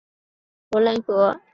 [0.03, 1.41] 池后正中为文澜阁。